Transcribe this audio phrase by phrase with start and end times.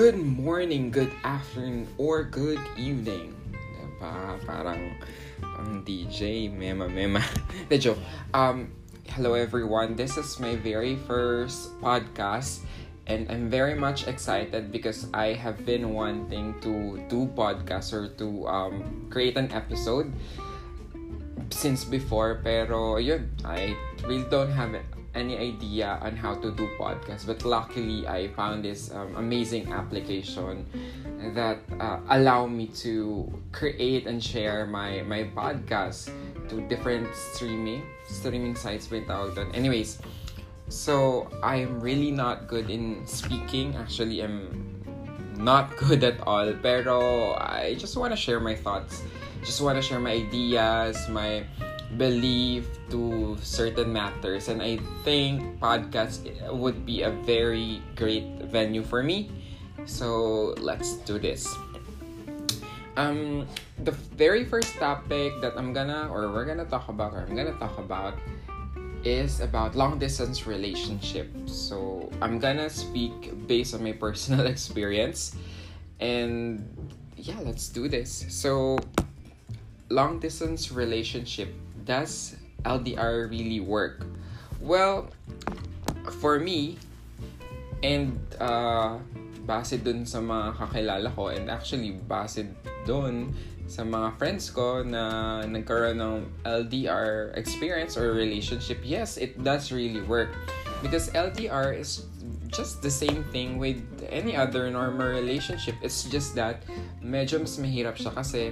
[0.00, 3.36] good morning, good afternoon, or good evening.
[3.52, 4.40] Diba?
[4.48, 4.96] Parang
[5.44, 7.20] ang DJ, mema mema.
[7.76, 8.00] Joke.
[8.32, 8.72] Um,
[9.12, 10.00] hello everyone.
[10.00, 12.64] This is my very first podcast
[13.12, 18.48] and I'm very much excited because I have been wanting to do podcasts or to
[18.48, 20.08] um, create an episode
[21.52, 23.76] since before pero yun, I
[24.08, 24.72] really don't have
[25.14, 30.64] any idea on how to do podcasts but luckily i found this um, amazing application
[31.34, 36.10] that uh, allow me to create and share my my podcast
[36.48, 39.46] to different streaming streaming sites without that.
[39.54, 39.98] Anyways
[40.68, 43.76] so i'm really not good in speaking.
[43.76, 44.82] Actually i'm
[45.36, 49.02] not good at all pero i just want to share my thoughts.
[49.42, 51.44] Just want to share my ideas my
[51.96, 56.22] belief to certain matters and I think podcast
[56.52, 59.30] would be a very great venue for me.
[59.86, 61.48] So let's do this.
[62.96, 63.46] Um
[63.82, 67.58] the very first topic that I'm gonna or we're gonna talk about or I'm gonna
[67.58, 68.14] talk about
[69.02, 71.50] is about long distance relationships.
[71.50, 75.34] So I'm gonna speak based on my personal experience
[75.98, 76.62] and
[77.16, 78.26] yeah, let's do this.
[78.28, 78.78] So
[79.90, 81.50] long distance relationship
[81.84, 84.06] does LDR really work?
[84.60, 85.08] Well,
[86.20, 86.78] for me,
[87.82, 88.98] and uh,
[89.46, 92.44] base dun sa mga kakilala ko, and actually base
[92.84, 93.32] dun
[93.70, 100.02] sa mga friends ko na nagkaroon ng LDR experience or relationship, yes, it does really
[100.02, 100.34] work.
[100.82, 102.02] Because LDR is
[102.50, 103.78] just the same thing with
[104.10, 105.78] any other normal relationship.
[105.82, 106.66] It's just that
[106.98, 108.50] medyo mas mahirap siya kasi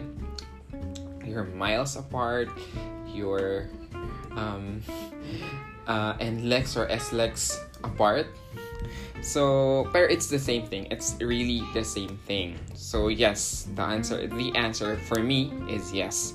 [1.30, 2.48] you're miles apart,
[3.06, 3.68] your
[4.36, 4.82] um,
[5.86, 8.26] uh, and legs or S legs apart.
[9.20, 10.86] So, pero it's the same thing.
[10.90, 12.58] It's really the same thing.
[12.74, 16.34] So yes, the answer the answer for me is yes.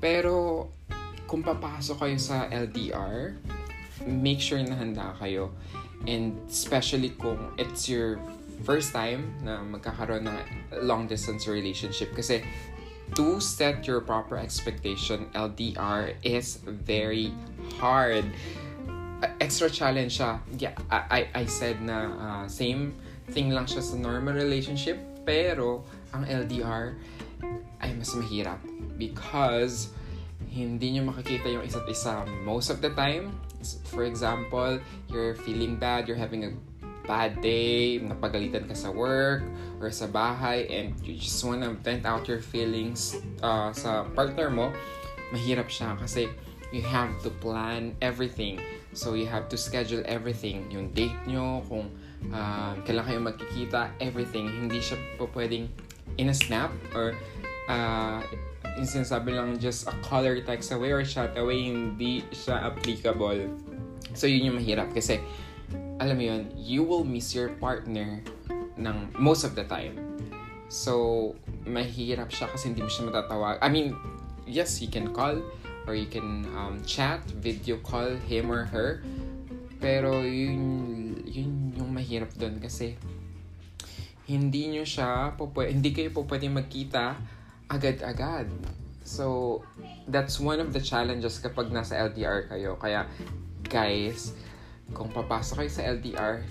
[0.00, 0.68] Pero
[1.28, 3.36] kung papasok kayo sa LDR,
[4.08, 5.52] make sure na handa kayo.
[6.08, 8.18] And especially kung it's your
[8.62, 10.38] first time na magkakaroon ng
[10.86, 12.42] long distance relationship kasi
[13.14, 17.32] to set your proper expectation, LDR is very
[17.78, 18.24] hard.
[19.40, 20.40] Extra challenge siya.
[20.58, 22.94] Yeah, I, I, I said na uh, same
[23.30, 26.98] thing lang siya sa normal relationship, pero ang LDR
[27.82, 28.58] ay mas mahirap
[28.98, 29.90] because
[30.50, 33.32] hindi nyo makikita yung isa't isa most of the time.
[33.94, 36.52] For example, you're feeling bad, you're having a
[37.06, 39.42] bad day, napagalitan ka sa work
[39.82, 44.70] or sa bahay and you just wanna vent out your feelings uh, sa partner mo,
[45.34, 46.30] mahirap siya kasi
[46.72, 48.58] you have to plan everything.
[48.92, 50.68] So you have to schedule everything.
[50.72, 51.92] Yung date nyo, kung
[52.32, 54.48] uh, kailan kayo magkikita, everything.
[54.48, 55.68] Hindi siya po pwedeng
[56.16, 57.16] in a snap or
[57.68, 58.20] uh,
[58.80, 63.52] sinasabi lang just a color text away or shot away, hindi siya applicable.
[64.12, 65.20] So yun yung mahirap kasi
[66.02, 68.18] alam mo yun, you will miss your partner
[68.74, 69.94] ng most of the time.
[70.66, 73.62] So, mahirap siya kasi hindi mo siya matatawag.
[73.62, 73.94] I mean,
[74.42, 75.38] yes, you can call
[75.86, 79.06] or you can um, chat, video call him or her.
[79.78, 82.98] Pero yun, yun yung mahirap doon kasi
[84.26, 87.14] hindi nyo siya, po, hindi kayo po pwede magkita
[87.70, 88.50] agad-agad.
[89.06, 89.60] So,
[90.10, 92.74] that's one of the challenges kapag nasa LDR kayo.
[92.78, 93.06] Kaya,
[93.66, 94.34] guys,
[94.92, 96.44] kung papasok kayo sa LDR,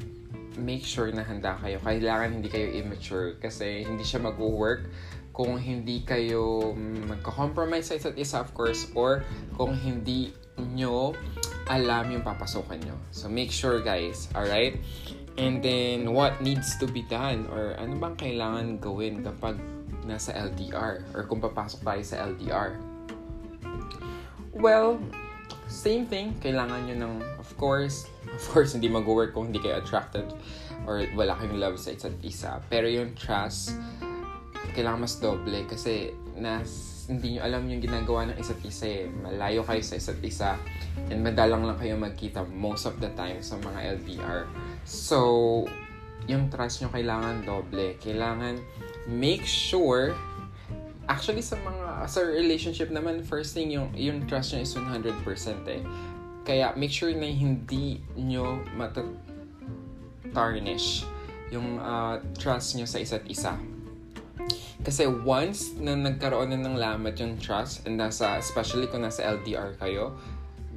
[0.60, 1.80] make sure na handa kayo.
[1.80, 4.92] Kailangan hindi kayo immature kasi hindi siya mag-work
[5.32, 6.76] kung hindi kayo
[7.08, 9.24] magka-compromise sa isa't isa, of course, or
[9.56, 11.16] kung hindi nyo
[11.72, 13.00] alam yung papasokan nyo.
[13.16, 14.28] So, make sure, guys.
[14.36, 14.84] Alright?
[15.40, 17.48] And then, what needs to be done?
[17.48, 19.56] Or ano bang kailangan gawin kapag
[20.04, 21.08] nasa LDR?
[21.16, 22.76] Or kung papasok tayo sa LDR?
[24.52, 25.00] Well,
[25.72, 26.36] same thing.
[26.44, 30.28] Kailangan nyo ng, of course, of course, hindi mag-work kung hindi kayo attracted
[30.88, 32.60] or wala kayong love sa isa't isa.
[32.72, 33.76] Pero yung trust,
[34.74, 39.04] kailangan mas doble kasi nas, hindi nyo alam yung ginagawa ng isa't isa eh.
[39.12, 40.56] Malayo kayo sa isa't isa
[41.12, 44.48] and madalang lang kayo magkita most of the time sa mga LDR.
[44.88, 45.68] So,
[46.30, 48.00] yung trust nyo kailangan doble.
[48.00, 48.62] Kailangan
[49.10, 50.16] make sure
[51.10, 55.12] actually sa mga sa relationship naman first thing yung yung trust nyo is 100%
[55.68, 55.82] eh
[56.44, 61.06] kaya make sure na hindi nyo matatarnish
[61.52, 63.60] yung uh, trust nyo sa isa't isa.
[64.82, 69.78] Kasi once na nagkaroon na ng lamat yung trust, and nasa, especially kung nasa LDR
[69.78, 70.18] kayo,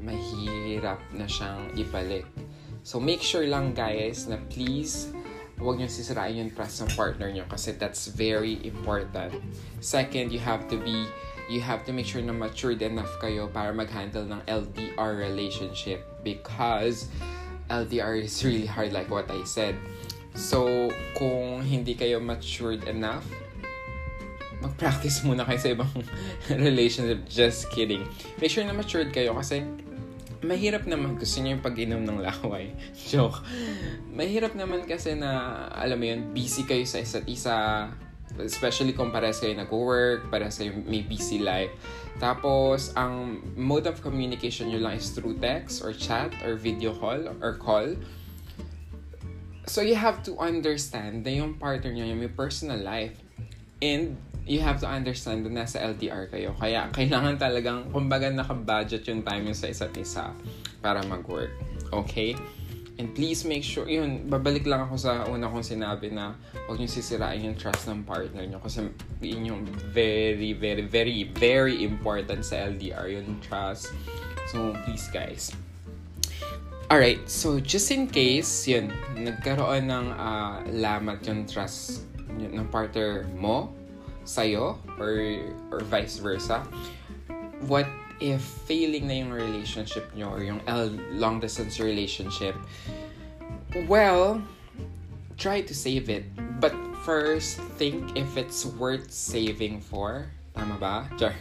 [0.05, 2.29] mahirap na siyang ibalik.
[2.85, 5.09] So make sure lang guys na please
[5.57, 9.33] huwag nyo sisirain yung trust ng partner nyo kasi that's very important.
[9.81, 11.09] Second, you have to be
[11.49, 17.09] you have to make sure na matured enough kayo para mag-handle ng LDR relationship because
[17.69, 19.77] LDR is really hard like what I said.
[20.35, 23.25] So, kung hindi kayo matured enough,
[24.59, 25.93] mag-practice muna kayo sa ibang
[26.51, 27.29] relationship.
[27.29, 28.03] Just kidding.
[28.41, 29.63] Make sure na matured kayo kasi
[30.45, 32.73] mahirap naman gusto niyo yung pag-inom ng laway.
[33.11, 33.41] Joke.
[34.13, 37.89] Mahirap naman kasi na, alam mo yun, busy kayo sa isa't isa.
[38.43, 41.71] Especially kung parehas kayo nag-work, parehas kayo may busy life.
[42.19, 47.21] Tapos, ang mode of communication nyo lang is through text or chat or video call
[47.43, 47.95] or call.
[49.67, 53.17] So, you have to understand na yung partner nyo yung may personal life.
[53.83, 56.53] And, you have to understand na nasa LDR kayo.
[56.55, 60.31] Kaya, kailangan talagang, kumbaga, naka-budget yung time yung sa isa't isa
[60.85, 61.53] para mag-work.
[61.91, 62.37] Okay?
[62.95, 66.39] And please make sure, yun, babalik lang ako sa una kong sinabi na
[66.71, 68.87] huwag niyo sisirain yung trust ng partner niyo kasi
[69.19, 73.91] yun yung very, very, very, very important sa LDR, yung trust.
[74.55, 75.51] So, please guys.
[76.87, 82.07] Alright, so just in case, yun, nagkaroon ng uh, lamat yung trust
[82.39, 83.75] yun, ng partner mo
[84.23, 85.43] sa'yo or,
[85.75, 86.63] or vice versa,
[87.67, 87.91] what
[88.21, 90.61] if failing na yung relationship nyo or yung
[91.13, 92.55] long distance relationship,
[93.89, 94.43] well,
[95.37, 96.25] try to save it.
[96.61, 100.31] But first, think if it's worth saving for.
[100.55, 101.11] Tama ba?
[101.19, 101.35] Char.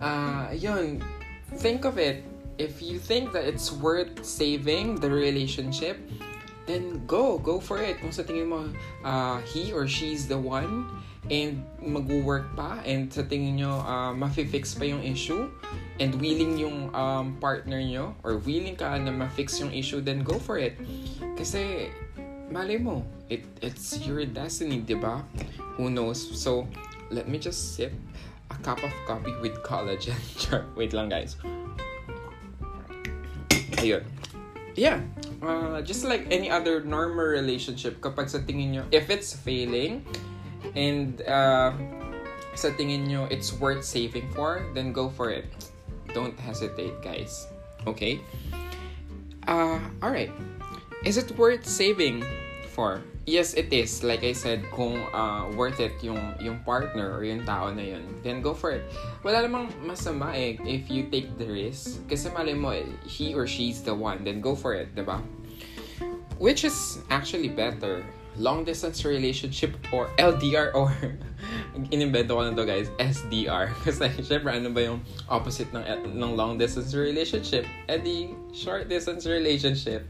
[0.00, 1.02] Uh, yun.
[1.58, 2.24] Think of it.
[2.58, 5.98] If you think that it's worth saving the relationship,
[6.66, 7.38] then go.
[7.38, 7.98] Go for it.
[8.00, 8.70] Kung sa tingin mo,
[9.02, 10.86] uh, he or she's the one,
[11.28, 12.80] and mag-work pa.
[12.84, 15.48] And sa tingin nyo uh, ma-fix pa yung issue?
[16.00, 18.16] And willing yung um, partner nyo?
[18.24, 20.76] Or willing ka na ma-fix yung issue then go for it.
[21.36, 21.92] Kasi
[22.48, 25.24] malay mo it, it's your destiny di ba?
[25.76, 26.18] Who knows?
[26.18, 26.66] So
[27.12, 27.92] let me just sip
[28.50, 30.16] a cup of coffee with collagen.
[30.78, 31.36] Wait lang guys.
[33.78, 34.02] Ayun.
[34.74, 35.02] Yeah.
[35.42, 40.02] Uh, just like any other normal relationship kapag sa tingin nyo if it's failing
[40.78, 41.74] and uh,
[42.54, 45.50] sa tingin nyo it's worth saving for, then go for it.
[46.14, 47.50] Don't hesitate, guys.
[47.86, 48.22] Okay?
[49.50, 50.30] Uh, alright.
[51.02, 52.22] Is it worth saving
[52.70, 53.02] for?
[53.28, 54.02] Yes, it is.
[54.02, 58.02] Like I said, kung uh, worth it yung, yung partner or yung tao na yun,
[58.24, 58.88] then go for it.
[59.20, 62.00] Wala namang masama eh if you take the risk.
[62.08, 62.72] Kasi mali mo,
[63.04, 65.20] he or she's the one, then go for it, diba?
[66.40, 68.00] Which is actually better
[68.38, 70.94] long distance relationship or LDR or
[71.94, 73.74] inimbento ko na to guys, SDR.
[73.84, 77.66] Kasi syempre ano ba yung opposite ng, ng long distance relationship?
[77.90, 80.06] Eh di, short distance relationship.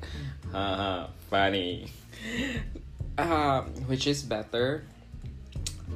[0.52, 1.88] Uh, funny.
[3.16, 4.84] Uh, which is better?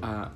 [0.02, 0.29] Uh,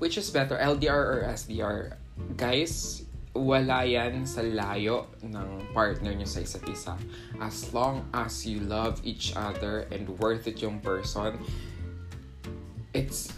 [0.00, 1.94] which is better, LDR or SDR?
[2.36, 3.04] Guys,
[3.36, 6.96] wala yan sa layo ng partner nyo sa isa't isa.
[7.38, 11.36] As long as you love each other and worth it yung person,
[12.96, 13.32] it's,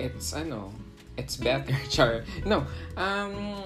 [0.00, 0.72] it's ano,
[1.20, 2.24] it's better, char.
[2.48, 2.64] No,
[2.96, 3.60] um,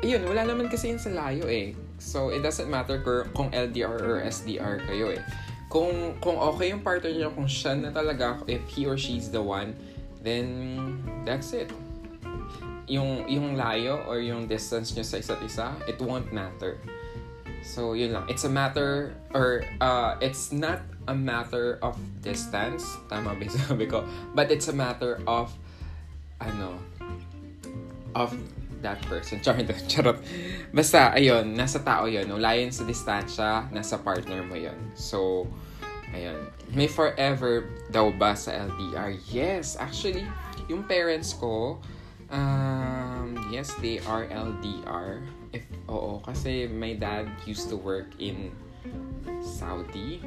[0.00, 1.76] yun, wala naman kasi yun sa layo eh.
[2.00, 3.00] So, it doesn't matter
[3.32, 5.22] kung LDR or SDR kayo eh.
[5.68, 9.40] Kung, kung okay yung partner nyo, kung siya na talaga, if he or she's the
[9.40, 9.76] one,
[10.24, 11.68] then that's it
[12.86, 16.78] yung, yung layo or yung distance nyo sa isa't isa, it won't matter.
[17.66, 18.30] So, yun lang.
[18.30, 24.06] It's a matter, or uh, it's not a matter of distance, tama ba sabi ko,
[24.34, 25.50] but it's a matter of,
[26.38, 26.78] ano,
[28.14, 28.30] of
[28.82, 29.40] that person.
[29.44, 30.18] Charot, charot.
[30.70, 32.30] Basta, ayun, nasa tao yun.
[32.30, 34.78] Wala yun sa distansya, nasa partner mo yun.
[34.94, 35.50] So,
[36.14, 36.38] ayun.
[36.70, 39.18] May forever daw ba sa LDR?
[39.30, 40.22] Yes, actually,
[40.70, 41.82] yung parents ko,
[42.30, 45.22] Um, yes, they are LDR.
[45.52, 48.50] If, oo, kasi my dad used to work in
[49.42, 50.22] Saudi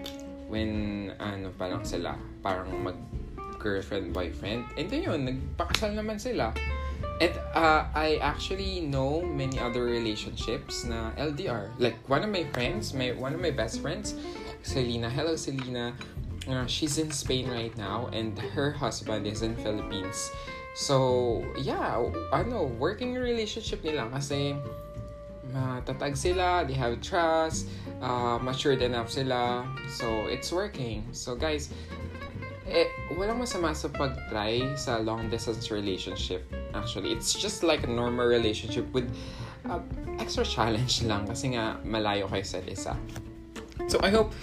[0.48, 2.98] when ano pa lang sila, parang mag
[3.60, 4.65] girlfriend, boyfriend.
[4.79, 6.56] And then yun, nagpakasal naman sila.
[7.20, 11.75] And uh, I actually know many other relationships na LDR.
[11.75, 14.15] Like one of my friends, my one of my best friends,
[14.63, 15.12] Selena.
[15.12, 15.91] Hello, Selena.
[16.48, 20.32] Uh, she's in Spain right now and her husband is in Philippines.
[20.73, 21.97] So, yeah,
[22.31, 24.55] ano, working relationship nila kasi
[25.49, 27.67] matatag sila, they have trust,
[28.01, 29.65] uh, matured enough sila.
[29.89, 31.09] So, it's working.
[31.11, 31.73] So, guys,
[32.69, 32.85] eh,
[33.17, 36.45] walang masama sa pag-try sa long distance relationship.
[36.77, 39.09] Actually, it's just like a normal relationship with
[39.65, 39.81] uh,
[40.21, 42.93] extra challenge lang kasi nga malayo kayo sa isa.
[43.89, 44.38] So, I hope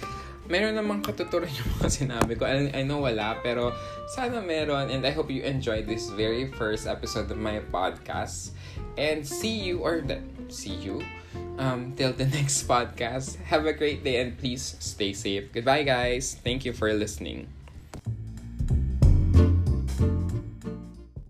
[0.47, 2.47] meron namang katuturan yung mga sinabi ko.
[2.47, 3.75] I, I know wala, pero
[4.11, 4.89] sana meron.
[4.91, 8.55] And I hope you enjoyed this very first episode of my podcast.
[8.97, 11.03] And see you, or the, see you,
[11.59, 13.37] um, till the next podcast.
[13.47, 15.51] Have a great day and please stay safe.
[15.51, 16.39] Goodbye, guys.
[16.43, 17.56] Thank you for listening.